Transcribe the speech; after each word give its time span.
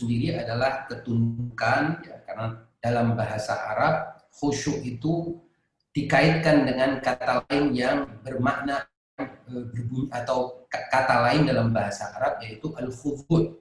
sendiri 0.00 0.32
adalah 0.40 0.88
ketundukan 0.88 2.00
ya, 2.00 2.16
karena 2.24 2.46
dalam 2.80 3.12
bahasa 3.12 3.52
Arab 3.76 4.24
khusyuk 4.32 4.80
itu 4.80 5.36
dikaitkan 5.92 6.64
dengan 6.64 7.02
kata 7.02 7.44
lain 7.44 7.76
yang 7.76 8.08
bermakna 8.24 8.88
berbunyi 9.44 10.08
atau 10.08 10.64
kata 10.70 11.28
lain 11.28 11.50
dalam 11.50 11.74
bahasa 11.74 12.08
Arab 12.16 12.40
yaitu 12.40 12.72
al-khudud. 12.72 13.58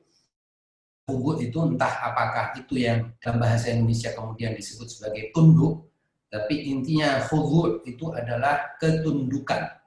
Khudud 1.09 1.37
itu 1.41 1.57
entah 1.57 2.13
apakah 2.13 2.53
itu 2.55 2.79
yang 2.79 3.11
dalam 3.17 3.41
bahasa 3.41 3.73
Indonesia 3.73 4.13
kemudian 4.13 4.53
disebut 4.53 4.87
sebagai 4.87 5.33
tunduk, 5.33 5.89
tapi 6.29 6.69
intinya 6.69 7.17
khudud 7.25 7.81
itu 7.89 8.13
adalah 8.13 8.77
ketundukan 8.77 9.79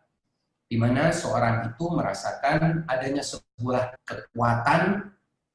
di 0.66 0.80
mana 0.80 1.12
seorang 1.12 1.69
itu 1.69 1.84
merasakan 1.84 2.89
adanya 2.89 3.20
sebuah 3.20 3.92
kekuatan, 4.09 5.05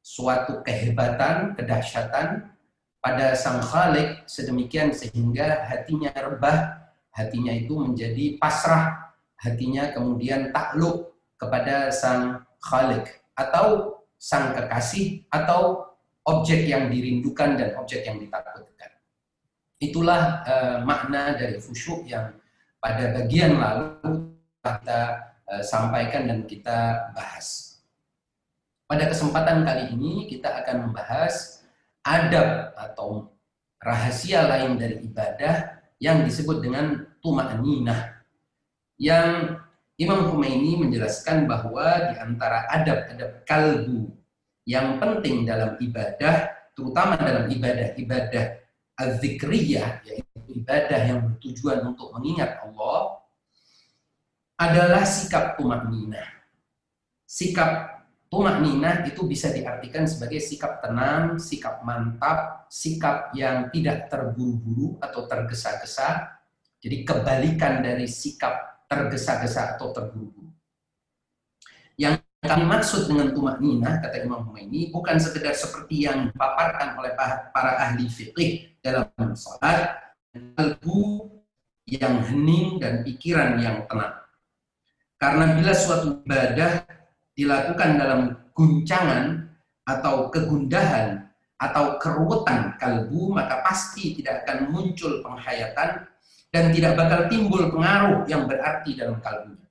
suatu 0.08 0.64
kehebatan, 0.64 1.60
kedahsyatan 1.60 2.48
pada 3.04 3.36
sang 3.36 3.60
Khalik 3.60 4.24
sedemikian 4.24 4.96
sehingga 4.96 5.68
hatinya 5.68 6.16
rebah, 6.16 6.80
hatinya 7.12 7.52
itu 7.52 7.76
menjadi 7.76 8.40
pasrah, 8.40 9.12
hatinya 9.36 9.92
kemudian 9.92 10.56
takluk 10.56 11.12
kepada 11.36 11.92
sang 11.92 12.40
Khalik 12.64 13.20
atau 13.36 14.00
sang 14.16 14.56
kekasih 14.56 15.28
atau 15.28 15.92
objek 16.24 16.72
yang 16.72 16.88
dirindukan 16.88 17.60
dan 17.60 17.76
objek 17.76 18.08
yang 18.08 18.16
ditakutkan. 18.18 18.92
Itulah 19.78 20.42
uh, 20.48 20.78
makna 20.88 21.36
dari 21.36 21.60
khusyuk 21.60 22.08
yang 22.08 22.32
pada 22.80 23.12
bagian 23.12 23.60
lalu 23.60 24.32
kita 24.64 25.02
uh, 25.52 25.62
sampaikan 25.62 26.32
dan 26.32 26.40
kita 26.48 27.12
bahas. 27.14 27.67
Pada 28.88 29.12
kesempatan 29.12 29.68
kali 29.68 29.92
ini 29.92 30.32
kita 30.32 30.64
akan 30.64 30.88
membahas 30.88 31.60
adab 32.08 32.72
atau 32.80 33.28
rahasia 33.84 34.48
lain 34.48 34.80
dari 34.80 35.04
ibadah 35.04 35.84
yang 36.00 36.24
disebut 36.24 36.64
dengan 36.64 37.04
tuma'ninah. 37.20 38.24
Yang 38.96 39.60
Imam 40.00 40.32
Khomeini 40.32 40.80
menjelaskan 40.80 41.52
bahwa 41.52 42.14
di 42.14 42.16
antara 42.16 42.64
adab-adab 42.72 43.44
kalbu 43.44 44.08
yang 44.64 45.04
penting 45.04 45.44
dalam 45.44 45.76
ibadah, 45.84 46.48
terutama 46.72 47.20
dalam 47.20 47.52
ibadah-ibadah 47.52 48.46
az-zikriyah, 48.96 50.06
yaitu 50.08 50.64
ibadah 50.64 51.02
yang 51.02 51.20
bertujuan 51.28 51.92
untuk 51.92 52.16
mengingat 52.16 52.56
Allah, 52.64 53.20
adalah 54.58 55.04
sikap 55.04 55.60
tumak 55.60 55.86
nina. 55.92 56.24
Sikap 57.28 57.97
tumak 58.28 58.60
nina 58.60 59.08
itu 59.08 59.24
bisa 59.24 59.52
diartikan 59.52 60.04
sebagai 60.04 60.44
sikap 60.44 60.84
tenang, 60.84 61.40
sikap 61.40 61.84
mantap, 61.84 62.68
sikap 62.68 63.32
yang 63.32 63.72
tidak 63.72 64.12
terburu-buru 64.12 65.00
atau 65.00 65.28
tergesa-gesa. 65.28 66.40
Jadi 66.78 67.08
kebalikan 67.08 67.82
dari 67.82 68.06
sikap 68.06 68.88
tergesa-gesa 68.88 69.76
atau 69.76 69.92
terburu-buru. 69.96 70.52
Yang 71.98 72.22
kami 72.46 72.64
maksud 72.70 73.10
dengan 73.10 73.34
tumak 73.34 73.58
nina, 73.58 73.98
kata 73.98 74.22
Imam 74.22 74.46
Humaini, 74.46 74.94
bukan 74.94 75.18
sekedar 75.18 75.58
seperti 75.58 76.06
yang 76.06 76.30
dipaparkan 76.30 76.94
oleh 77.02 77.18
para 77.52 77.72
ahli 77.82 78.06
fikih 78.06 78.78
dalam 78.80 79.10
sholat, 79.34 79.98
kalbu 80.54 81.32
yang 81.90 82.22
hening 82.30 82.78
dan 82.78 83.02
pikiran 83.02 83.58
yang 83.58 83.88
tenang. 83.90 84.22
Karena 85.18 85.58
bila 85.58 85.74
suatu 85.74 86.22
ibadah 86.22 86.86
dilakukan 87.38 88.02
dalam 88.02 88.22
guncangan 88.58 89.46
atau 89.86 90.34
kegundahan 90.34 91.30
atau 91.62 92.02
keruwetan 92.02 92.76
kalbu, 92.82 93.38
maka 93.38 93.62
pasti 93.62 94.18
tidak 94.18 94.46
akan 94.46 94.74
muncul 94.74 95.22
penghayatan 95.22 96.06
dan 96.50 96.66
tidak 96.74 96.98
bakal 96.98 97.30
timbul 97.30 97.70
pengaruh 97.70 98.26
yang 98.26 98.50
berarti 98.50 98.98
dalam 98.98 99.22
kalbunya. 99.22 99.70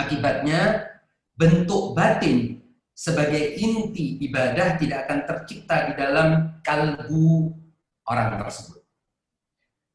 Akibatnya, 0.00 0.88
bentuk 1.36 1.92
batin 1.92 2.60
sebagai 2.92 3.56
inti 3.56 4.20
ibadah 4.24 4.80
tidak 4.80 5.08
akan 5.08 5.18
tercipta 5.28 5.76
di 5.90 5.92
dalam 5.96 6.60
kalbu 6.64 7.52
orang 8.08 8.40
tersebut. 8.40 8.80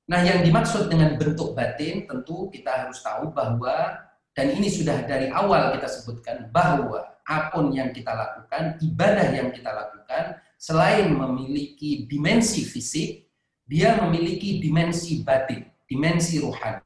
Nah, 0.08 0.24
yang 0.24 0.40
dimaksud 0.40 0.88
dengan 0.88 1.20
bentuk 1.20 1.52
batin 1.52 2.08
tentu 2.08 2.48
kita 2.48 2.88
harus 2.88 3.04
tahu 3.04 3.28
bahwa 3.36 4.07
dan 4.38 4.54
ini 4.54 4.70
sudah 4.70 5.10
dari 5.10 5.34
awal 5.34 5.74
kita 5.74 5.90
sebutkan 5.90 6.54
bahwa 6.54 7.18
apa 7.26 7.50
pun 7.58 7.74
yang 7.74 7.90
kita 7.90 8.14
lakukan, 8.14 8.78
ibadah 8.78 9.34
yang 9.34 9.50
kita 9.50 9.74
lakukan, 9.74 10.38
selain 10.62 11.10
memiliki 11.10 12.06
dimensi 12.06 12.62
fisik, 12.62 13.26
dia 13.66 13.98
memiliki 13.98 14.62
dimensi 14.62 15.26
batin, 15.26 15.66
dimensi 15.90 16.38
ruhani. 16.38 16.86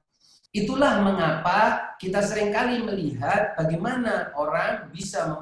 Itulah 0.55 1.03
mengapa 1.03 1.91
kita 1.99 2.23
sering 2.23 2.55
kali 2.55 2.87
melihat 2.87 3.51
bagaimana 3.59 4.31
orang 4.39 4.87
bisa 4.95 5.35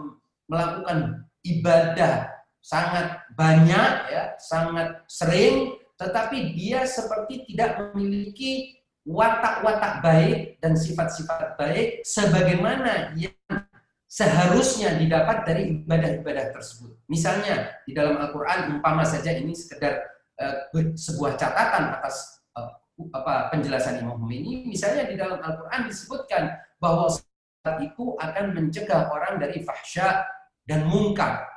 melakukan 0.49 1.29
ibadah 1.45 2.29
sangat 2.59 3.21
banyak 3.37 3.91
ya, 4.09 4.33
sangat 4.41 5.05
sering 5.05 5.77
tetapi 5.99 6.55
dia 6.55 6.87
seperti 6.87 7.43
tidak 7.51 7.91
memiliki 7.91 8.78
watak-watak 9.09 10.05
baik 10.05 10.61
dan 10.61 10.77
sifat-sifat 10.77 11.57
baik 11.57 12.05
sebagaimana 12.05 13.17
yang 13.17 13.33
seharusnya 14.05 14.93
didapat 15.01 15.49
dari 15.49 15.81
ibadah-ibadah 15.81 16.53
tersebut. 16.53 16.93
Misalnya 17.09 17.73
di 17.89 17.97
dalam 17.97 18.21
Al-Qur'an 18.21 18.77
umpama 18.77 19.01
saja 19.01 19.33
ini 19.33 19.57
sekedar 19.57 20.05
uh, 20.37 20.69
sebuah 20.93 21.41
catatan 21.41 21.97
atas 21.97 22.45
uh, 22.53 22.69
apa 23.09 23.49
penjelasan 23.49 24.05
Imam 24.05 24.21
ini 24.29 24.69
misalnya 24.69 25.09
di 25.09 25.17
dalam 25.17 25.41
Al-Qur'an 25.41 25.89
disebutkan 25.89 26.53
bahwa 26.77 27.09
salat 27.09 27.77
itu 27.81 28.13
akan 28.13 28.45
mencegah 28.53 29.09
orang 29.09 29.41
dari 29.41 29.65
fahsya 29.65 30.21
dan 30.69 30.85
mungkar. 30.85 31.49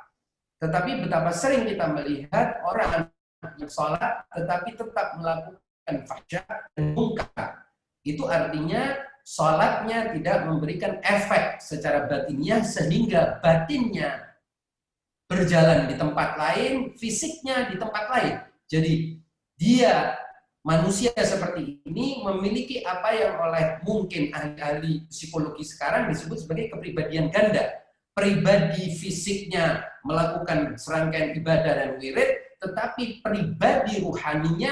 Tetapi 0.57 1.05
betapa 1.05 1.29
sering 1.29 1.69
kita 1.69 1.85
melihat 1.85 2.57
orang 2.65 3.13
yang 3.61 3.69
sholat 3.69 4.23
tetapi 4.31 4.73
tetap 4.73 5.19
melakukan 5.19 5.59
fahsya 5.87 6.43
dan 6.75 6.95
mungkar. 6.95 7.67
Itu 8.03 8.27
artinya 8.27 8.99
sholatnya 9.23 10.11
tidak 10.15 10.47
memberikan 10.47 10.99
efek 11.03 11.63
secara 11.63 12.07
batiniah 12.07 12.63
sehingga 12.63 13.39
batinnya 13.39 14.35
berjalan 15.31 15.87
di 15.87 15.95
tempat 15.95 16.35
lain, 16.35 16.93
fisiknya 16.99 17.71
di 17.71 17.79
tempat 17.79 18.05
lain. 18.11 18.35
Jadi 18.67 19.17
dia 19.55 20.19
manusia 20.63 21.11
seperti 21.15 21.79
ini 21.87 22.23
memiliki 22.23 22.83
apa 22.83 23.09
yang 23.15 23.33
oleh 23.39 23.79
mungkin 23.83 24.31
ahli-ahli 24.31 25.07
psikologi 25.07 25.63
sekarang 25.63 26.11
disebut 26.11 26.43
sebagai 26.43 26.75
kepribadian 26.75 27.31
ganda. 27.31 27.83
Pribadi 28.13 28.93
fisiknya 28.93 29.81
melakukan 30.05 30.77
serangkaian 30.77 31.33
ibadah 31.33 31.73
dan 31.81 31.91
wirid, 31.97 32.61
tetapi 32.61 33.25
pribadi 33.25 34.05
ruhaninya 34.05 34.69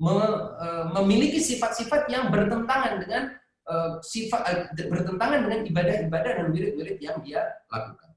E, 0.00 0.66
memiliki 0.96 1.44
sifat-sifat 1.44 2.08
yang 2.08 2.32
bertentangan 2.32 3.04
dengan 3.04 3.36
e, 3.68 3.74
sifat 4.00 4.72
e, 4.72 4.88
bertentangan 4.88 5.44
dengan 5.44 5.60
ibadah-ibadah 5.68 6.32
dan 6.40 6.46
wirid-wirid 6.48 6.96
yang 7.04 7.20
dia 7.20 7.44
lakukan. 7.68 8.08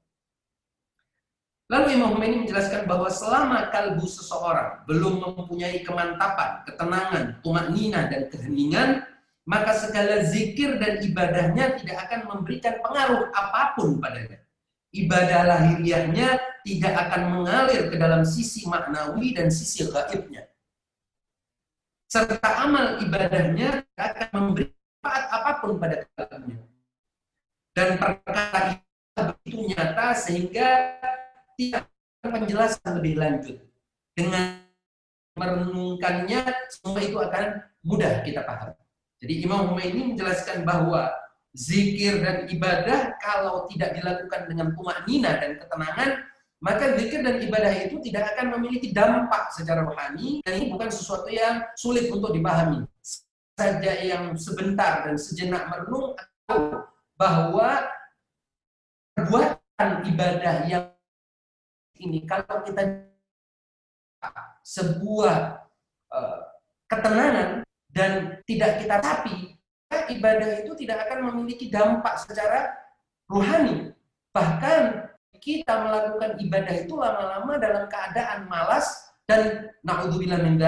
Lalu 1.68 2.00
Imam 2.00 2.16
Khomeini 2.16 2.44
menjelaskan 2.44 2.88
bahwa 2.88 3.12
selama 3.12 3.68
kalbu 3.68 4.04
seseorang 4.08 4.84
belum 4.88 5.28
mempunyai 5.28 5.84
kemantapan, 5.84 6.64
ketenangan, 6.64 7.24
tumak 7.44 7.68
dan 7.92 8.22
keheningan, 8.32 8.88
maka 9.44 9.76
segala 9.76 10.24
zikir 10.24 10.80
dan 10.80 11.04
ibadahnya 11.04 11.76
tidak 11.84 12.08
akan 12.08 12.20
memberikan 12.32 12.80
pengaruh 12.80 13.28
apa 13.36 13.76
pun 13.76 14.00
padanya. 14.00 14.40
Ibadah 14.88 15.40
lahiriahnya 15.52 16.40
tidak 16.64 16.94
akan 16.96 17.22
mengalir 17.28 17.92
ke 17.92 17.96
dalam 18.00 18.24
sisi 18.24 18.64
maknawi 18.64 19.36
dan 19.36 19.52
sisi 19.52 19.84
gaibnya 19.84 20.48
serta 22.14 22.50
amal 22.62 23.02
ibadahnya 23.02 23.82
akan 23.98 24.26
memberi 24.30 24.70
manfaat 25.02 25.24
apa 25.34 25.50
pun 25.58 25.82
pada 25.82 26.06
kalbunya. 26.14 26.62
Dan 27.74 27.98
perkara 27.98 28.78
itu 28.78 29.18
begitu 29.18 29.58
nyata 29.74 30.06
sehingga 30.14 30.68
tidak 31.58 31.90
penjelasan 32.22 33.02
lebih 33.02 33.18
lanjut. 33.18 33.58
Dengan 34.14 34.62
merenungkannya, 35.34 36.70
semua 36.70 37.02
itu 37.02 37.18
akan 37.18 37.66
mudah 37.82 38.22
kita 38.22 38.46
paham. 38.46 38.70
Jadi 39.18 39.34
Imam 39.42 39.74
Humayni 39.74 40.14
menjelaskan 40.14 40.62
bahwa 40.62 41.10
zikir 41.50 42.22
dan 42.22 42.46
ibadah 42.46 43.18
kalau 43.18 43.66
tidak 43.66 43.98
dilakukan 43.98 44.46
dengan 44.46 44.70
tumak 44.78 45.02
nina 45.10 45.34
dan 45.42 45.58
ketenangan, 45.58 46.22
maka 46.64 46.96
zikir 46.96 47.20
dan 47.20 47.44
ibadah 47.44 47.76
itu 47.84 48.00
tidak 48.08 48.32
akan 48.32 48.56
memiliki 48.56 48.88
dampak 48.88 49.52
secara 49.52 49.84
rohani 49.84 50.40
dan 50.40 50.56
ini 50.56 50.72
bukan 50.72 50.88
sesuatu 50.88 51.28
yang 51.28 51.60
sulit 51.76 52.08
untuk 52.08 52.32
dipahami. 52.32 52.88
saja 53.54 54.02
yang 54.02 54.34
sebentar 54.34 55.06
dan 55.06 55.14
sejenak 55.14 55.70
merenung 55.70 56.18
bahwa 57.14 57.86
perbuatan 59.14 59.90
ibadah 60.10 60.66
yang 60.66 60.90
ini 62.02 62.26
kalau 62.26 62.66
kita 62.66 62.82
sebuah 64.66 65.62
uh, 66.10 66.38
ketenangan 66.90 67.62
dan 67.94 68.42
tidak 68.42 68.82
kita 68.82 68.98
rapi, 68.98 69.54
ibadah 70.18 70.66
itu 70.66 70.74
tidak 70.82 71.06
akan 71.06 71.30
memiliki 71.30 71.70
dampak 71.70 72.26
secara 72.26 72.74
rohani. 73.30 73.94
Bahkan 74.34 75.13
kita 75.40 75.72
melakukan 75.86 76.38
ibadah 76.38 76.74
itu 76.84 76.94
lama-lama 76.94 77.58
dalam 77.58 77.84
keadaan 77.90 78.46
malas 78.46 78.86
dan 79.24 79.72
naudzubillah 79.80 80.40
min 80.44 80.60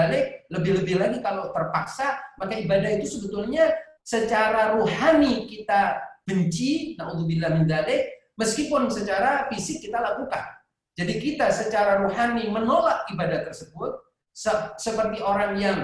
lebih-lebih 0.49 0.97
lagi 0.97 1.17
kalau 1.21 1.53
terpaksa, 1.53 2.17
maka 2.41 2.57
ibadah 2.57 2.97
itu 2.97 3.19
sebetulnya 3.19 3.69
secara 4.01 4.73
rohani 4.79 5.45
kita 5.45 6.01
benci, 6.25 6.97
naudzubillah 6.97 7.53
min 7.53 7.69
meskipun 8.37 8.89
secara 8.89 9.45
fisik 9.53 9.85
kita 9.85 10.01
lakukan. 10.01 10.41
Jadi 10.97 11.13
kita 11.21 11.53
secara 11.53 12.01
rohani 12.01 12.49
menolak 12.49 13.05
ibadah 13.13 13.45
tersebut 13.45 14.01
se 14.33 14.49
seperti 14.81 15.21
orang 15.21 15.53
yang 15.61 15.79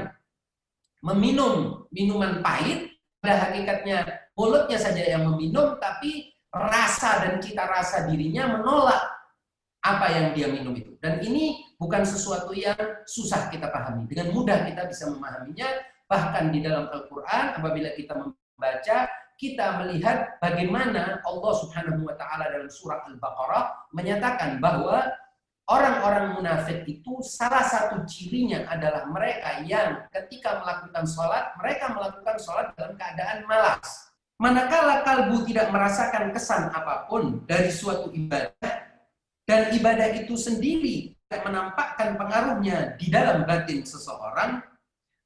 meminum 1.06 1.86
minuman 1.94 2.42
pahit, 2.42 2.90
pada 3.22 3.50
hakikatnya 3.50 4.04
mulutnya 4.34 4.82
saja 4.82 5.06
yang 5.06 5.30
meminum, 5.30 5.78
tapi 5.78 6.33
rasa 6.54 7.26
dan 7.26 7.42
cita 7.42 7.66
rasa 7.66 8.06
dirinya 8.06 8.58
menolak 8.58 9.02
apa 9.84 10.06
yang 10.14 10.28
dia 10.32 10.48
minum 10.48 10.72
itu. 10.78 10.96
Dan 11.02 11.20
ini 11.20 11.76
bukan 11.76 12.08
sesuatu 12.08 12.56
yang 12.56 12.78
susah 13.04 13.52
kita 13.52 13.68
pahami. 13.68 14.08
Dengan 14.08 14.32
mudah 14.32 14.64
kita 14.64 14.88
bisa 14.88 15.12
memahaminya. 15.12 15.68
Bahkan 16.08 16.54
di 16.54 16.62
dalam 16.62 16.88
Al-Quran, 16.94 17.58
apabila 17.58 17.90
kita 17.98 18.14
membaca, 18.16 18.98
kita 19.36 19.66
melihat 19.82 20.38
bagaimana 20.40 21.20
Allah 21.26 21.54
Subhanahu 21.58 22.06
wa 22.06 22.16
taala 22.16 22.54
dalam 22.54 22.70
surat 22.70 23.02
Al-Baqarah 23.10 23.90
menyatakan 23.92 24.62
bahwa 24.62 25.10
orang-orang 25.68 26.38
munafik 26.38 26.86
itu 26.86 27.18
salah 27.26 27.66
satu 27.66 28.06
cirinya 28.06 28.68
adalah 28.70 29.10
mereka 29.10 29.64
yang 29.66 30.06
ketika 30.14 30.62
melakukan 30.62 31.04
sholat, 31.08 31.56
mereka 31.60 31.92
melakukan 31.92 32.38
sholat 32.40 32.68
dalam 32.78 32.94
keadaan 32.94 33.48
malas. 33.50 34.13
Manakala 34.44 35.08
kalbu 35.08 35.48
tidak 35.48 35.72
merasakan 35.72 36.36
kesan 36.36 36.68
apa 36.68 37.08
pun 37.08 37.48
dari 37.48 37.72
suatu 37.72 38.12
ibadah, 38.12 38.76
dan 39.48 39.72
ibadah 39.72 40.20
itu 40.20 40.36
sendiri 40.36 41.16
tidak 41.16 41.48
menampakkan 41.48 42.20
pengaruhnya 42.20 43.00
di 43.00 43.08
dalam 43.08 43.48
batin 43.48 43.88
seseorang, 43.88 44.60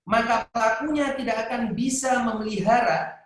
maka 0.06 0.46
pelakunya 0.54 1.18
tidak 1.18 1.50
akan 1.50 1.74
bisa 1.74 2.30
memelihara. 2.30 3.18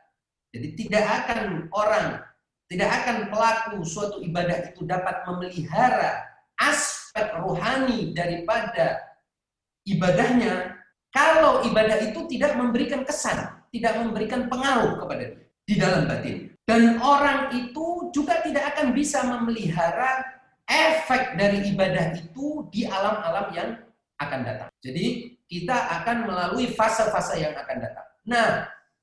Jadi 0.55 0.79
tidak 0.79 1.03
akan 1.03 1.67
orang, 1.75 2.23
tidak 2.71 2.87
akan 3.03 3.17
pelaku 3.27 3.83
suatu 3.83 4.23
ibadah 4.23 4.71
itu 4.71 4.87
dapat 4.87 5.27
memelihara 5.27 6.23
aspek 6.55 7.35
rohani 7.35 8.15
daripada 8.15 8.95
ibadahnya 9.83 10.71
kalau 11.11 11.67
ibadah 11.67 11.99
itu 11.99 12.31
tidak 12.31 12.55
memberikan 12.55 13.03
kesan, 13.03 13.59
tidak 13.75 13.99
memberikan 13.99 14.47
pengaruh 14.47 14.95
kepada 14.95 15.35
dia 15.35 15.50
di 15.65 15.75
dalam 15.77 16.09
batin. 16.09 16.51
Dan 16.65 17.01
orang 17.01 17.51
itu 17.51 18.13
juga 18.15 18.39
tidak 18.45 18.75
akan 18.75 18.95
bisa 18.95 19.25
memelihara 19.27 20.23
efek 20.69 21.35
dari 21.35 21.67
ibadah 21.73 22.15
itu 22.15 22.69
di 22.71 22.87
alam-alam 22.87 23.47
yang 23.51 23.69
akan 24.21 24.39
datang. 24.45 24.69
Jadi 24.79 25.35
kita 25.51 25.75
akan 26.01 26.31
melalui 26.31 26.71
fase-fase 26.71 27.43
yang 27.43 27.57
akan 27.57 27.77
datang. 27.81 28.07
Nah, 28.23 28.49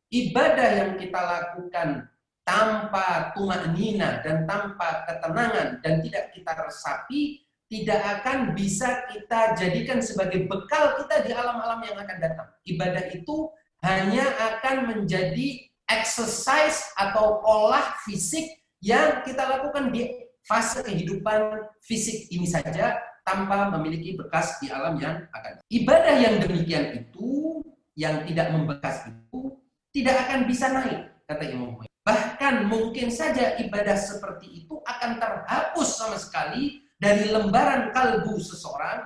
ibadah 0.09 0.69
yang 0.81 0.91
kita 0.97 1.21
lakukan 1.21 2.09
tanpa 2.49 3.37
tumak 3.37 3.77
nina 3.77 4.25
dan 4.25 4.49
tanpa 4.49 5.05
ketenangan 5.05 5.85
dan 5.85 6.01
tidak 6.01 6.33
kita 6.33 6.53
resapi 6.65 7.45
tidak 7.69 8.01
akan 8.01 8.57
bisa 8.57 9.05
kita 9.13 9.53
jadikan 9.53 10.01
sebagai 10.01 10.49
bekal 10.49 10.97
kita 11.05 11.21
di 11.21 11.37
alam-alam 11.37 11.85
yang 11.85 12.01
akan 12.01 12.17
datang. 12.17 12.49
Ibadah 12.65 13.13
itu 13.13 13.53
hanya 13.85 14.25
akan 14.25 14.77
menjadi 14.89 15.68
exercise 15.89 16.93
atau 16.95 17.41
olah 17.43 17.97
fisik 18.05 18.45
yang 18.85 19.25
kita 19.25 19.43
lakukan 19.43 19.91
di 19.91 20.29
fase 20.47 20.85
kehidupan 20.85 21.67
fisik 21.83 22.31
ini 22.33 22.47
saja 22.47 23.01
tanpa 23.27 23.69
memiliki 23.77 24.17
bekas 24.17 24.57
di 24.63 24.73
alam 24.73 24.97
yang 24.97 25.29
akan. 25.33 25.61
Ibadah 25.69 26.15
yang 26.17 26.35
demikian 26.41 27.05
itu, 27.05 27.61
yang 27.93 28.25
tidak 28.25 28.49
membekas 28.57 29.05
itu, 29.05 29.53
tidak 29.93 30.17
akan 30.29 30.49
bisa 30.49 30.73
naik, 30.73 31.01
kata 31.29 31.45
Imam 31.45 31.77
Muhammad. 31.77 31.93
Bahkan 32.09 32.55
mungkin 32.73 33.13
saja 33.13 33.61
ibadah 33.61 34.01
seperti 34.01 34.65
itu 34.65 34.81
akan 34.81 35.21
terhapus 35.21 35.89
sama 36.01 36.17
sekali 36.17 36.81
dari 36.97 37.29
lembaran 37.29 37.93
kalbu 37.93 38.41
seseorang, 38.41 39.05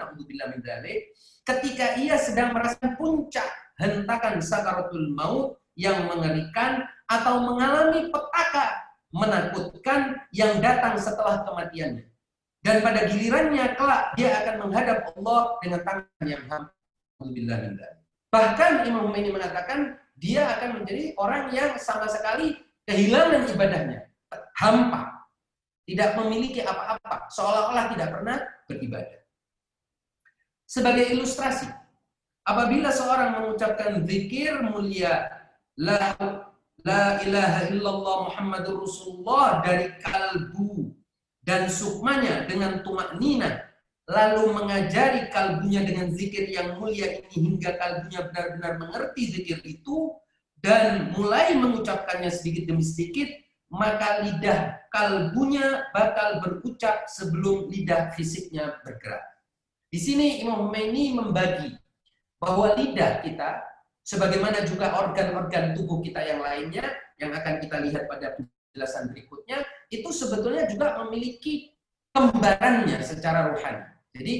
ketika 1.42 1.98
ia 1.98 2.14
sedang 2.14 2.54
merasakan 2.54 2.94
puncak 2.94 3.48
hentakan 3.82 4.38
sakaratul 4.38 5.10
maut 5.18 5.58
yang 5.82 6.06
mengerikan 6.06 6.86
atau 7.10 7.42
mengalami 7.42 8.06
petaka 8.06 8.82
menakutkan 9.10 10.22
yang 10.30 10.62
datang 10.62 10.94
setelah 10.96 11.42
kematiannya. 11.42 12.06
Dan 12.62 12.78
pada 12.78 13.10
gilirannya 13.10 13.74
kelak 13.74 14.14
dia 14.14 14.38
akan 14.38 14.54
menghadap 14.66 15.10
Allah 15.10 15.42
dengan 15.58 15.80
tangan 15.82 16.26
yang 16.30 16.42
hampa. 16.46 16.70
Bahkan 18.32 18.72
Imam 18.86 19.10
Khomeini 19.10 19.34
mengatakan 19.34 19.98
dia 20.14 20.46
akan 20.56 20.80
menjadi 20.80 21.12
orang 21.18 21.50
yang 21.50 21.74
sama 21.76 22.06
sekali 22.06 22.54
kehilangan 22.86 23.50
ibadahnya, 23.50 24.06
hampa, 24.56 25.26
tidak 25.84 26.14
memiliki 26.18 26.62
apa-apa, 26.62 27.26
seolah-olah 27.34 27.90
tidak 27.94 28.08
pernah 28.14 28.38
beribadah. 28.70 29.20
Sebagai 30.70 31.04
ilustrasi, 31.12 31.68
apabila 32.46 32.88
seorang 32.94 33.42
mengucapkan 33.42 34.00
zikir 34.06 34.62
mulia 34.64 35.28
la 35.80 36.12
la 36.82 37.22
ilaha 37.22 37.60
illallah 37.70 38.16
Muhammadur 38.28 38.84
Rasulullah 38.84 39.62
dari 39.62 39.94
kalbu 40.02 40.92
dan 41.46 41.70
sukmanya 41.70 42.44
dengan 42.50 42.82
tumak 42.82 43.16
nina 43.22 43.62
lalu 44.10 44.52
mengajari 44.52 45.30
kalbunya 45.30 45.86
dengan 45.86 46.10
zikir 46.10 46.50
yang 46.50 46.76
mulia 46.82 47.22
ini 47.22 47.28
hingga 47.30 47.78
kalbunya 47.78 48.20
benar-benar 48.28 48.72
mengerti 48.82 49.22
zikir 49.30 49.58
itu 49.62 50.12
dan 50.62 51.10
mulai 51.18 51.58
mengucapkannya 51.58 52.30
sedikit 52.30 52.70
demi 52.70 52.86
sedikit, 52.86 53.26
maka 53.66 54.22
lidah 54.22 54.78
kalbunya 54.94 55.90
bakal 55.90 56.38
berucap 56.38 57.10
sebelum 57.10 57.66
lidah 57.66 58.14
fisiknya 58.14 58.78
bergerak. 58.86 59.26
Di 59.90 59.98
sini 59.98 60.40
Imam 60.40 60.70
Khomeini 60.70 61.18
membagi 61.18 61.74
bahwa 62.38 62.78
lidah 62.78 63.26
kita, 63.26 63.58
sebagaimana 64.02 64.66
juga 64.66 64.94
organ-organ 64.98 65.74
tubuh 65.78 66.02
kita 66.02 66.20
yang 66.22 66.42
lainnya, 66.42 66.84
yang 67.18 67.30
akan 67.32 67.62
kita 67.62 67.76
lihat 67.82 68.04
pada 68.10 68.34
penjelasan 68.36 69.10
berikutnya, 69.14 69.62
itu 69.88 70.10
sebetulnya 70.10 70.66
juga 70.66 70.98
memiliki 71.02 71.72
kembarannya 72.12 72.98
secara 73.00 73.50
rohani. 73.54 73.86
Jadi 74.12 74.34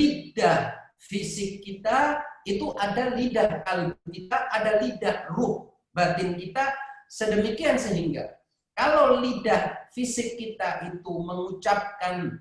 lidah 0.00 0.76
fisik 1.00 1.64
kita 1.64 2.22
itu 2.46 2.72
ada 2.78 3.12
lidah 3.16 3.64
kalbu 3.66 3.96
kita, 4.08 4.38
ada 4.48 4.80
lidah 4.80 5.28
ruh 5.34 5.68
batin 5.90 6.38
kita 6.38 6.72
sedemikian 7.10 7.74
sehingga 7.74 8.38
kalau 8.78 9.18
lidah 9.18 9.90
fisik 9.90 10.38
kita 10.38 10.88
itu 10.88 11.12
mengucapkan 11.20 12.38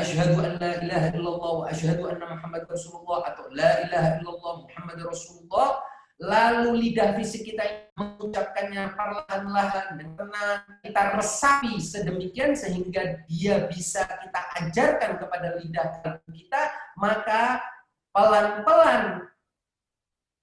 asyhadu 0.00 0.38
an 0.40 0.56
la 0.62 0.72
ilaha 0.82 1.06
illallah 1.14 1.52
wa 1.62 1.64
anna 1.68 2.26
muhammad 2.34 2.62
rasulullah 2.70 3.18
atau 3.30 3.44
la 3.50 3.70
ilaha 3.86 4.08
illallah 4.18 4.54
muhammad 4.66 4.98
rasulullah 5.02 5.82
lalu 6.18 6.70
lidah 6.90 7.14
fisik 7.14 7.46
kita 7.46 7.94
mengucapkannya 7.94 8.90
perlahan-lahan 8.98 10.02
dan 10.02 10.08
tenang, 10.18 10.60
kita 10.82 11.02
resapi 11.14 11.78
sedemikian 11.78 12.58
sehingga 12.58 13.22
dia 13.30 13.70
bisa 13.70 14.02
kita 14.02 14.40
ajarkan 14.58 15.22
kepada 15.22 15.48
lidah 15.62 15.86
kita, 16.26 16.62
maka 16.98 17.62
pelan-pelan 18.10 19.30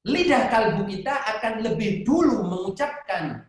lidah 0.08 0.48
kalbu 0.48 0.88
kita 0.88 1.12
akan 1.12 1.60
lebih 1.60 2.08
dulu 2.08 2.48
mengucapkan 2.48 3.44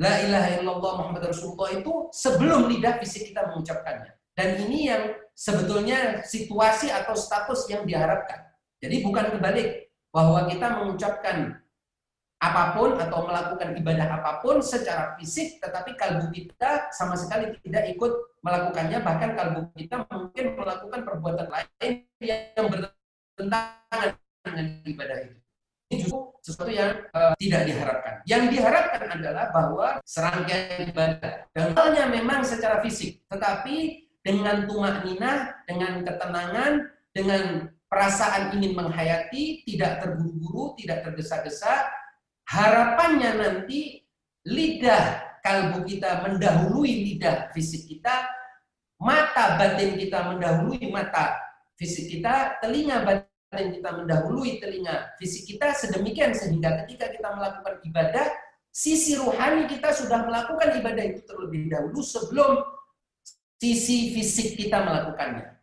La 0.00 0.16
ilaha 0.24 0.48
illallah 0.56 0.92
Muhammad 0.96 1.28
Rasulullah 1.28 1.76
itu 1.76 2.08
sebelum 2.16 2.72
lidah 2.72 2.96
fisik 3.04 3.30
kita 3.30 3.52
mengucapkannya. 3.52 4.16
Dan 4.32 4.56
ini 4.64 4.88
yang 4.88 5.12
sebetulnya 5.40 6.20
situasi 6.20 6.92
atau 6.92 7.16
status 7.16 7.64
yang 7.72 7.88
diharapkan. 7.88 8.44
Jadi 8.84 9.00
bukan 9.00 9.32
kebalik 9.32 9.88
bahwa 10.12 10.44
kita 10.44 10.76
mengucapkan 10.76 11.56
apa 12.40 12.72
pun 12.72 12.96
atau 12.96 13.28
melakukan 13.28 13.76
ibadah 13.76 14.20
apa 14.20 14.40
pun 14.44 14.60
secara 14.60 15.16
fisik, 15.16 15.60
tetapi 15.60 15.96
kalbu 15.96 16.28
kita 16.32 16.88
sama 16.92 17.16
sekali 17.16 17.52
tidak 17.64 17.88
ikut 17.96 18.40
melakukannya, 18.40 19.00
bahkan 19.04 19.36
kalbu 19.36 19.68
kita 19.76 20.04
mungkin 20.08 20.44
melakukan 20.56 21.00
perbuatan 21.04 21.48
lain 21.48 21.92
yang 22.20 22.66
bertentangan 22.68 24.16
dengan 24.44 24.66
ibadah 24.88 25.16
itu. 25.24 25.36
Ini 25.90 25.96
justru 26.06 26.20
sesuatu 26.40 26.72
yang 26.72 26.96
uh, 27.12 27.36
tidak 27.36 27.62
diharapkan. 27.68 28.14
Yang 28.24 28.42
diharapkan 28.56 29.02
adalah 29.20 29.46
bahwa 29.52 29.88
serangkaian 30.08 30.88
ibadah 30.88 31.34
dan 31.52 32.08
memang 32.08 32.40
secara 32.40 32.80
fisik, 32.80 33.20
tetapi 33.28 34.08
dengan 34.20 34.68
tumak 34.68 35.04
nina, 35.04 35.62
dengan 35.64 36.04
ketenangan, 36.04 36.72
dengan 37.10 37.72
perasaan 37.90 38.54
ingin 38.54 38.78
menghayati, 38.78 39.66
tidak 39.66 40.04
terburu-buru, 40.04 40.78
tidak 40.78 41.02
tergesa-gesa, 41.08 41.88
harapannya 42.46 43.30
nanti 43.34 44.04
lidah 44.46 45.38
kalbu 45.40 45.82
kita 45.88 46.22
mendahului 46.22 46.92
lidah 47.10 47.50
fisik 47.56 47.88
kita, 47.88 48.28
mata 49.00 49.56
batin 49.56 49.96
kita 49.96 50.28
mendahului 50.30 50.84
mata 50.92 51.34
fisik 51.80 52.12
kita, 52.12 52.60
telinga 52.60 53.02
batin 53.02 53.72
kita 53.72 53.90
mendahului 53.96 54.60
telinga 54.60 55.16
fisik 55.16 55.56
kita, 55.56 55.72
sedemikian 55.72 56.36
sehingga 56.36 56.84
ketika 56.84 57.08
kita 57.10 57.28
melakukan 57.32 57.80
ibadah, 57.88 58.26
sisi 58.70 59.18
ruhani 59.18 59.66
kita 59.66 59.90
sudah 59.90 60.28
melakukan 60.28 60.78
ibadah 60.78 61.04
itu 61.10 61.20
terlebih 61.26 61.72
dahulu 61.72 62.04
sebelum 62.04 62.62
sisi 63.60 64.16
fisik 64.16 64.56
kita 64.56 64.80
melakukannya. 64.80 65.60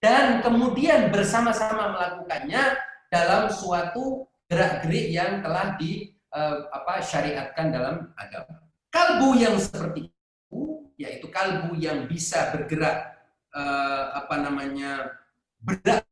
Dan 0.00 0.40
kemudian 0.40 1.12
bersama-sama 1.12 1.92
melakukannya 1.92 2.80
dalam 3.12 3.52
suatu 3.52 4.24
gerak-gerik 4.48 5.12
yang 5.12 5.44
telah 5.44 5.76
di 5.76 6.12
uh, 6.32 6.68
apa 6.72 7.04
syariatkan 7.04 7.72
dalam 7.72 8.12
agama. 8.16 8.64
Kalbu 8.88 9.36
yang 9.36 9.56
seperti 9.60 10.08
itu, 10.08 10.60
yaitu 10.96 11.28
kalbu 11.28 11.76
yang 11.76 12.08
bisa 12.08 12.52
bergerak 12.52 13.16
uh, 13.52 14.16
apa 14.24 14.34
namanya 14.40 15.20
berat 15.60 16.04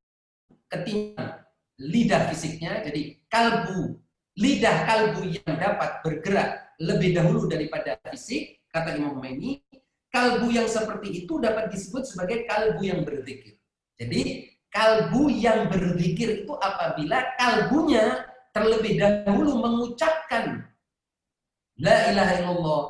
ketimbang 0.69 1.45
lidah 1.81 2.29
fisiknya. 2.33 2.81
Jadi 2.85 3.25
kalbu, 3.29 3.97
lidah 4.41 4.77
kalbu 4.89 5.21
yang 5.29 5.53
dapat 5.57 6.01
bergerak 6.01 6.77
lebih 6.81 7.12
dahulu 7.12 7.45
daripada 7.49 8.01
fisik, 8.09 8.65
kata 8.73 8.97
Imam 8.97 9.21
Khomeini, 9.21 9.61
kalbu 10.12 10.52
yang 10.52 10.69
seperti 10.69 11.25
itu 11.25 11.40
dapat 11.40 11.73
disebut 11.73 12.04
sebagai 12.04 12.45
kalbu 12.45 12.85
yang 12.85 13.00
berzikir. 13.02 13.57
Jadi 13.97 14.52
kalbu 14.69 15.33
yang 15.33 15.73
berzikir 15.73 16.45
itu 16.45 16.52
apabila 16.61 17.25
kalbunya 17.40 18.28
terlebih 18.52 19.00
dahulu 19.00 19.59
mengucapkan 19.59 20.69
La 21.81 22.12
ilaha 22.12 22.33
illallah, 22.38 22.85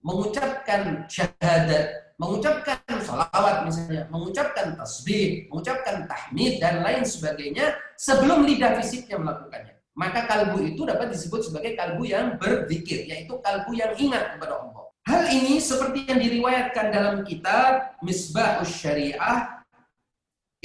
mengucapkan 0.00 1.04
syahadat, 1.10 2.14
mengucapkan 2.16 2.78
salawat 3.02 3.66
misalnya, 3.66 4.06
mengucapkan 4.08 4.78
tasbih, 4.78 5.50
mengucapkan 5.50 6.06
tahmid 6.06 6.62
dan 6.62 6.86
lain 6.86 7.02
sebagainya 7.02 7.74
sebelum 7.98 8.46
lidah 8.46 8.78
fisiknya 8.78 9.18
melakukannya. 9.18 9.74
Maka 9.98 10.24
kalbu 10.30 10.64
itu 10.64 10.86
dapat 10.86 11.12
disebut 11.12 11.50
sebagai 11.50 11.74
kalbu 11.74 12.06
yang 12.06 12.38
berzikir, 12.38 13.04
yaitu 13.04 13.36
kalbu 13.42 13.74
yang 13.74 13.92
ingat 13.98 14.38
kepada 14.38 14.64
Allah. 14.64 14.85
Hal 15.06 15.30
ini 15.30 15.62
seperti 15.62 16.02
yang 16.10 16.18
diriwayatkan 16.18 16.90
dalam 16.90 17.16
kitab 17.22 17.94
Misbahus 18.02 18.74
Syariah, 18.74 19.62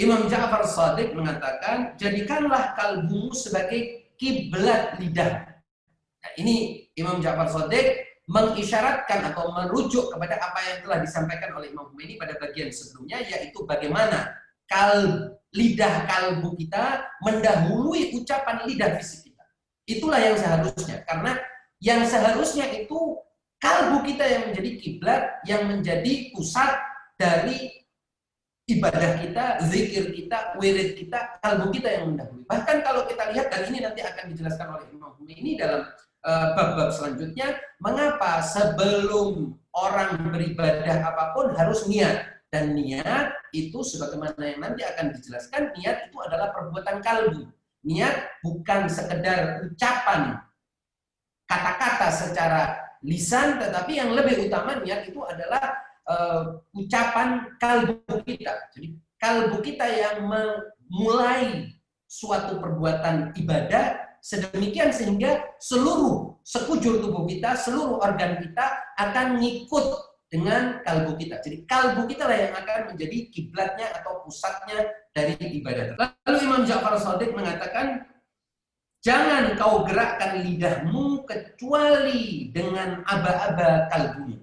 Imam 0.01 0.25
Ja'far 0.25 0.65
Sadiq 0.65 1.13
mengatakan, 1.13 1.93
jadikanlah 1.93 2.73
kalbumu 2.73 3.37
sebagai 3.37 4.09
kiblat 4.17 4.97
lidah. 4.97 5.45
Nah, 6.25 6.31
ini 6.41 6.89
Imam 6.97 7.21
Ja'far 7.21 7.53
Sadiq 7.53 8.01
mengisyaratkan 8.25 9.29
atau 9.29 9.53
merujuk 9.53 10.09
kepada 10.09 10.41
apa 10.41 10.59
yang 10.73 10.77
telah 10.89 10.99
disampaikan 11.05 11.53
oleh 11.53 11.69
Imam 11.69 11.93
Khomeini 11.93 12.17
pada 12.17 12.33
bagian 12.41 12.73
sebelumnya 12.73 13.21
yaitu 13.21 13.61
bagaimana 13.69 14.41
kal 14.65 15.29
lidah 15.53 16.07
kalbu 16.09 16.55
kita 16.57 17.05
mendahului 17.21 18.17
ucapan 18.17 18.65
lidah 18.65 18.97
fisik 18.97 19.29
kita. 19.29 19.45
Itulah 19.85 20.17
yang 20.17 20.37
seharusnya 20.39 21.05
karena 21.05 21.37
yang 21.83 22.01
seharusnya 22.07 22.71
itu 22.73 23.19
kalbu 23.61 24.03
kita 24.09 24.25
yang 24.25 24.43
menjadi 24.49 24.71
kiblat, 24.81 25.23
yang 25.45 25.69
menjadi 25.69 26.33
pusat 26.33 26.81
dari 27.15 27.69
ibadah 28.65 29.21
kita, 29.21 29.45
zikir 29.69 30.09
kita, 30.11 30.57
wirid 30.57 30.97
kita, 30.97 31.37
kalbu 31.45 31.69
kita 31.69 32.01
yang 32.01 32.11
mendahului. 32.11 32.43
Bahkan 32.49 32.77
kalau 32.81 33.05
kita 33.05 33.29
lihat 33.31 33.47
dan 33.53 33.69
ini 33.69 33.79
nanti 33.85 34.01
akan 34.01 34.25
dijelaskan 34.33 34.67
oleh 34.73 34.85
Imam 34.89 35.13
Khomeini 35.13 35.55
dalam 35.61 35.85
Eh, 36.21 36.47
bab-bab 36.53 36.93
selanjutnya, 36.93 37.57
mengapa 37.81 38.45
sebelum 38.45 39.57
orang 39.73 40.29
beribadah 40.29 41.09
apa 41.09 41.33
pun 41.33 41.49
harus 41.57 41.89
niat 41.89 42.45
dan 42.53 42.77
niat 42.77 43.33
itu 43.57 43.81
sebagaimana 43.81 44.37
yang 44.37 44.61
nanti 44.61 44.85
akan 44.85 45.17
dijelaskan 45.17 45.73
niat 45.81 46.13
itu 46.13 46.17
adalah 46.21 46.53
perbuatan 46.53 47.01
kalbu 47.01 47.49
niat 47.81 48.37
bukan 48.45 48.85
sekedar 48.85 49.65
ucapan 49.65 50.37
kata-kata 51.49 52.07
secara 52.13 52.61
lisan 53.01 53.57
tetapi 53.57 53.97
yang 53.97 54.13
lebih 54.13 54.45
utama 54.45 54.77
niat 54.81 55.09
itu 55.09 55.21
adalah 55.25 55.73
uh, 56.05 56.61
ucapan 56.77 57.49
kalbu 57.57 57.97
kita 58.25 58.53
jadi 58.73 58.87
kalbu 59.21 59.57
kita 59.61 59.85
yang 59.85 60.25
memulai 60.25 61.73
suatu 62.05 62.59
perbuatan 62.59 63.31
ibadah 63.37 64.11
sedemikian 64.21 64.93
sehingga 64.93 65.41
seluruh 65.57 66.37
sekujur 66.45 67.01
tubuh 67.01 67.25
kita, 67.25 67.57
seluruh 67.57 67.97
organ 68.01 68.37
kita 68.37 68.65
akan 69.01 69.41
ngikut 69.41 69.85
dengan 70.29 70.79
kalbu 70.85 71.17
kita. 71.17 71.41
Jadi 71.41 71.65
kalbu 71.65 72.05
kita 72.07 72.29
lah 72.29 72.37
yang 72.37 72.53
akan 72.55 72.93
menjadi 72.93 73.17
kiblatnya 73.33 73.89
atau 73.97 74.21
pusatnya 74.23 74.87
dari 75.11 75.35
ibadah. 75.59 75.97
Lalu 75.97 76.37
Imam 76.45 76.61
Ja'far 76.63 76.95
Sadiq 77.01 77.33
mengatakan, 77.35 78.05
jangan 79.01 79.57
kau 79.57 79.83
gerakkan 79.83 80.45
lidahmu 80.45 81.25
kecuali 81.25 82.53
dengan 82.53 83.01
aba-aba 83.09 83.89
kalbumu. 83.89 84.37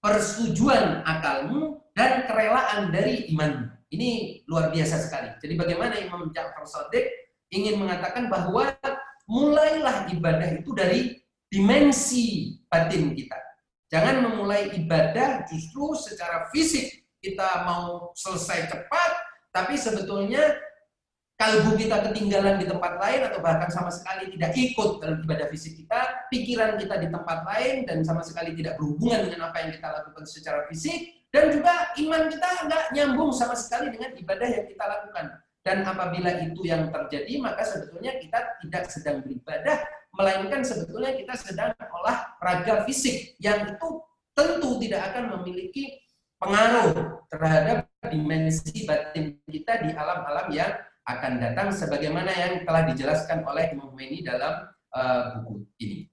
Persetujuan 0.00 1.04
akalmu 1.04 1.80
dan 1.92 2.24
kerelaan 2.24 2.92
dari 2.92 3.28
iman. 3.36 3.72
Ini 3.92 4.42
luar 4.48 4.72
biasa 4.72 4.96
sekali. 5.06 5.30
Jadi 5.40 5.54
bagaimana 5.54 5.94
Imam 6.00 6.28
Ja'far 6.34 6.66
Sadiq 6.66 7.06
ingin 7.54 7.78
mengatakan 7.78 8.26
bahwa 8.26 8.74
mulailah 9.30 10.10
ibadah 10.10 10.58
itu 10.58 10.70
dari 10.74 11.00
dimensi 11.50 12.56
batin 12.66 13.14
kita. 13.14 13.38
Jangan 13.86 14.26
memulai 14.26 14.74
ibadah 14.74 15.46
justru 15.46 15.94
secara 15.94 16.50
fisik 16.50 17.06
kita 17.22 17.62
mau 17.66 18.10
selesai 18.18 18.66
cepat, 18.70 19.10
tapi 19.54 19.78
sebetulnya 19.78 20.58
kalbu 21.36 21.76
kita 21.76 22.00
ketinggalan 22.10 22.56
di 22.56 22.64
tempat 22.64 22.96
lain 22.96 23.20
atau 23.28 23.44
bahkan 23.44 23.68
sama 23.68 23.92
sekali 23.92 24.32
tidak 24.32 24.56
ikut 24.56 24.90
dalam 25.04 25.20
ibadah 25.20 25.46
fisik 25.52 25.76
kita, 25.76 26.28
pikiran 26.32 26.80
kita 26.80 26.96
di 26.96 27.08
tempat 27.12 27.44
lain 27.44 27.84
dan 27.84 28.00
sama 28.00 28.24
sekali 28.24 28.56
tidak 28.56 28.80
berhubungan 28.80 29.28
dengan 29.28 29.52
apa 29.52 29.68
yang 29.68 29.70
kita 29.76 29.88
lakukan 30.00 30.24
secara 30.24 30.64
fisik, 30.72 31.28
dan 31.28 31.52
juga 31.52 31.92
iman 32.00 32.32
kita 32.32 32.48
nggak 32.64 32.84
nyambung 32.96 33.30
sama 33.36 33.52
sekali 33.52 33.92
dengan 33.92 34.16
ibadah 34.16 34.48
yang 34.48 34.64
kita 34.64 34.84
lakukan. 34.88 35.26
Dan 35.60 35.82
apabila 35.82 36.30
itu 36.46 36.62
yang 36.62 36.88
terjadi, 36.88 37.42
maka 37.42 37.66
sebetulnya 37.66 38.16
kita 38.22 38.38
tidak 38.64 38.86
sedang 38.86 39.20
beribadah, 39.20 39.82
melainkan 40.14 40.62
sebetulnya 40.64 41.12
kita 41.12 41.34
sedang 41.36 41.70
olahraga 41.76 42.86
fisik 42.88 43.36
yang 43.42 43.76
itu 43.76 43.88
tentu 44.32 44.78
tidak 44.80 45.12
akan 45.12 45.36
memiliki 45.36 46.00
pengaruh 46.38 47.20
terhadap 47.28 47.90
dimensi 48.06 48.86
batin 48.86 49.36
kita 49.50 49.84
di 49.84 49.90
alam-alam 49.92 50.46
yang 50.54 50.72
akan 51.06 51.32
datang 51.38 51.70
sebagaimana 51.70 52.34
yang 52.34 52.52
telah 52.66 52.82
dijelaskan 52.90 53.46
oleh 53.46 53.70
Imam 53.70 53.94
Khomeini 53.94 54.26
dalam 54.26 54.66
uh, 54.90 55.38
buku 55.38 55.62
ini. 55.78 56.10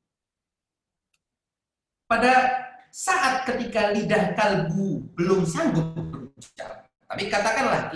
Pada 2.06 2.34
saat 2.94 3.50
ketika 3.50 3.90
lidah 3.90 4.38
kalbu 4.38 5.18
belum 5.18 5.50
sanggup 5.50 5.98
berucap, 5.98 6.86
tapi 7.10 7.24
katakanlah 7.26 7.90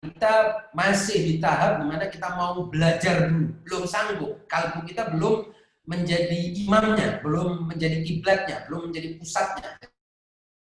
kita 0.00 0.34
masih 0.72 1.18
di 1.20 1.34
tahap 1.36 1.84
di 1.84 1.84
mana 1.84 2.08
kita 2.08 2.32
mau 2.32 2.64
belajar 2.72 3.28
dulu, 3.28 3.52
belum 3.68 3.84
sanggup, 3.84 4.32
kalbu 4.48 4.88
kita 4.88 5.12
belum 5.12 5.52
menjadi 5.84 6.40
imamnya, 6.64 7.20
belum 7.20 7.68
menjadi 7.68 8.00
kiblatnya, 8.08 8.64
belum 8.68 8.88
menjadi 8.88 9.20
pusatnya. 9.20 9.76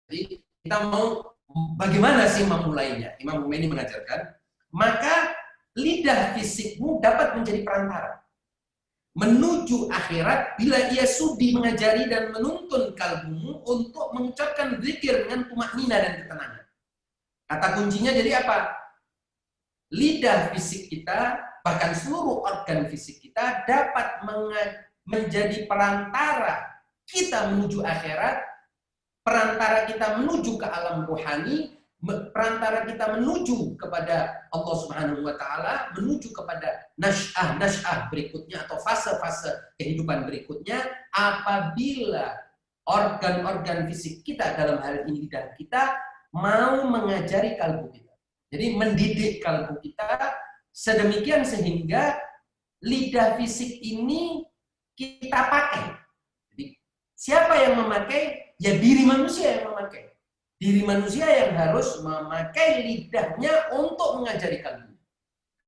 Jadi 0.10 0.42
kita 0.66 0.78
mau 0.90 1.38
bagaimana 1.78 2.26
sih 2.26 2.50
memulainya? 2.50 3.14
Imam 3.22 3.46
Khomeini 3.46 3.70
mengajarkan, 3.70 4.42
maka 4.74 5.37
lidah 5.78 6.34
fisikmu 6.34 6.98
dapat 7.00 7.38
menjadi 7.38 7.62
perantara 7.62 8.18
menuju 9.18 9.90
akhirat 9.90 10.62
bila 10.62 10.78
ia 10.94 11.06
sudi 11.10 11.50
mengajari 11.58 12.06
dan 12.06 12.30
menuntun 12.30 12.94
kalbumu 12.94 13.66
untuk 13.66 14.14
mengucapkan 14.14 14.78
zikir 14.78 15.26
dengan 15.26 15.50
tumak 15.50 15.74
nina 15.74 15.98
dan 15.98 16.14
ketenangan. 16.22 16.64
Kata 17.50 17.68
kuncinya 17.82 18.14
jadi 18.14 18.46
apa? 18.46 18.78
lidah 19.88 20.52
fisik 20.52 20.92
kita, 20.92 21.40
bahkan 21.64 21.96
seluruh 21.96 22.44
organ 22.44 22.92
fisik 22.92 23.24
kita 23.24 23.64
dapat 23.64 24.20
menjadi 25.08 25.64
perantara 25.64 26.84
kita 27.08 27.56
menuju 27.56 27.88
akhirat, 27.88 28.44
perantara 29.24 29.88
kita 29.88 30.20
menuju 30.20 30.60
ke 30.60 30.68
alam 30.68 31.08
rohani 31.08 31.77
perantara 32.06 32.86
kita 32.86 33.18
menuju 33.18 33.74
kepada 33.82 34.46
Allah 34.54 34.76
Subhanahu 34.86 35.26
wa 35.26 35.34
taala, 35.34 35.90
menuju 35.98 36.30
kepada 36.30 36.94
nasyah 37.02 37.58
nasyah 37.58 38.06
berikutnya 38.14 38.70
atau 38.70 38.78
fase-fase 38.86 39.50
kehidupan 39.82 40.30
berikutnya 40.30 40.86
apabila 41.10 42.38
organ-organ 42.86 43.90
fisik 43.90 44.22
kita 44.22 44.54
dalam 44.54 44.80
hal 44.80 45.10
ini 45.10 45.26
lidah 45.26 45.58
kita 45.58 45.98
mau 46.38 46.86
mengajari 46.86 47.58
kalbu 47.58 47.90
kita. 47.90 48.14
Jadi 48.54 48.66
mendidik 48.78 49.34
kalbu 49.42 49.82
kita 49.82 50.38
sedemikian 50.72 51.42
sehingga 51.42 52.16
lidah 52.86 53.42
fisik 53.42 53.82
ini 53.82 54.46
kita 54.94 55.50
pakai. 55.50 55.98
Jadi 56.54 56.66
siapa 57.18 57.54
yang 57.58 57.82
memakai? 57.82 58.54
Ya 58.58 58.78
diri 58.78 59.06
manusia 59.06 59.62
yang 59.62 59.74
memakai. 59.74 60.17
Diri 60.58 60.82
manusia 60.82 61.30
yang 61.30 61.54
harus 61.54 62.02
memakai 62.02 62.82
lidahnya 62.82 63.70
untuk 63.78 64.22
mengajari 64.22 64.58
kalbunya. 64.66 64.98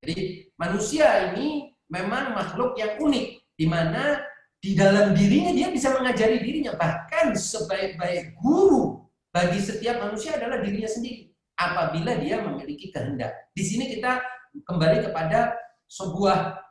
Jadi 0.01 0.49
manusia 0.57 1.29
ini 1.29 1.77
memang 1.93 2.33
makhluk 2.33 2.73
yang 2.73 2.97
unik, 2.97 3.25
di 3.53 3.65
mana 3.69 4.17
di 4.57 4.73
dalam 4.73 5.13
dirinya 5.13 5.53
dia 5.53 5.69
bisa 5.69 5.93
mengajari 5.93 6.41
dirinya. 6.41 6.73
Bahkan 6.73 7.37
sebaik-baik 7.37 8.33
guru 8.41 9.05
bagi 9.29 9.61
setiap 9.61 10.01
manusia 10.01 10.41
adalah 10.41 10.57
dirinya 10.63 10.89
sendiri. 10.89 11.29
Apabila 11.59 12.17
dia 12.17 12.41
memiliki 12.41 12.89
kehendak. 12.89 13.51
Di 13.53 13.61
sini 13.61 13.93
kita 13.93 14.23
kembali 14.65 15.05
kepada 15.11 15.53
sebuah 15.85 16.65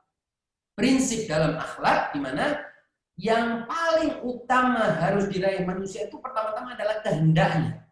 prinsip 0.74 1.30
dalam 1.30 1.54
akhlak 1.54 2.14
di 2.16 2.20
mana 2.22 2.66
yang 3.18 3.66
paling 3.66 4.22
utama 4.22 4.94
harus 4.94 5.26
diraih 5.26 5.66
manusia 5.66 6.06
itu 6.06 6.16
pertama-tama 6.22 6.78
adalah 6.78 7.02
kehendaknya. 7.02 7.87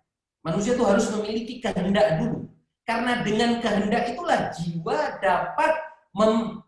Manusia 0.46 0.78
itu 0.78 0.86
harus 0.86 1.10
memiliki 1.10 1.58
kehendak 1.58 2.22
dulu. 2.22 2.46
Karena 2.86 3.18
dengan 3.26 3.58
kehendak 3.58 4.14
itulah 4.14 4.54
jiwa 4.54 5.18
dapat 5.18 5.74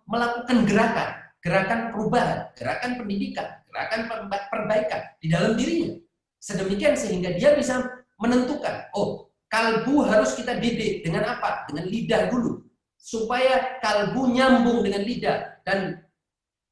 melakukan 0.03 0.67
gerakan, 0.67 1.09
gerakan 1.39 1.81
perubahan, 1.95 2.51
gerakan 2.59 2.99
pendidikan, 2.99 3.47
gerakan 3.71 4.01
perbaikan 4.27 5.01
di 5.23 5.31
dalam 5.31 5.55
dirinya. 5.55 5.95
Sedemikian 6.43 6.99
sehingga 6.99 7.39
dia 7.39 7.55
bisa 7.55 8.03
menentukan, 8.19 8.91
oh 8.99 9.31
kalbu 9.47 10.11
harus 10.11 10.35
kita 10.35 10.59
didik 10.59 11.07
dengan 11.07 11.39
apa? 11.39 11.71
Dengan 11.71 11.87
lidah 11.87 12.35
dulu. 12.35 12.67
Supaya 12.99 13.79
kalbu 13.79 14.35
nyambung 14.35 14.83
dengan 14.83 15.07
lidah 15.07 15.63
dan 15.63 16.03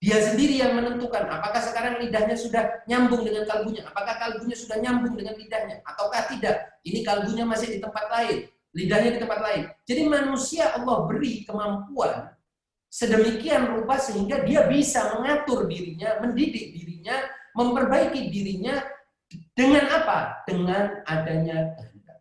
dia 0.07 0.23
sendiri 0.23 0.63
yang 0.63 0.79
menentukan 0.79 1.27
apakah 1.27 1.59
sekarang 1.59 1.99
lidahnya 1.99 2.39
sudah 2.39 2.87
nyambung 2.87 3.27
dengan 3.27 3.43
kalbunya, 3.43 3.83
apakah 3.91 4.15
kalbunya 4.23 4.55
sudah 4.55 4.79
nyambung 4.79 5.19
dengan 5.19 5.35
lidahnya, 5.35 5.83
ataukah 5.83 6.31
tidak. 6.31 6.79
Ini 6.87 7.03
kalbunya 7.03 7.43
masih 7.43 7.75
di 7.75 7.79
tempat 7.83 8.07
lain, 8.15 8.47
lidahnya 8.71 9.19
di 9.19 9.21
tempat 9.27 9.41
lain. 9.43 9.63
Jadi 9.83 10.03
manusia 10.07 10.79
Allah 10.79 11.11
beri 11.11 11.43
kemampuan 11.43 12.31
sedemikian 12.87 13.67
rupa 13.67 13.99
sehingga 13.99 14.47
dia 14.47 14.71
bisa 14.71 15.19
mengatur 15.19 15.67
dirinya, 15.67 16.23
mendidik 16.23 16.71
dirinya, 16.71 17.27
memperbaiki 17.59 18.31
dirinya 18.31 18.79
dengan 19.59 19.91
apa? 19.91 20.47
Dengan 20.47 21.03
adanya 21.03 21.75
kehendak. 21.75 22.19